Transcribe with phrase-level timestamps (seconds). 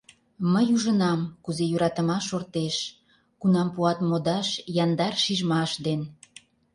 [0.53, 2.75] Мый ужынам, кузе йӧратымаш шортеш,
[3.39, 4.49] Кунам пуат модаш
[4.83, 6.01] яндар шижмаш ден.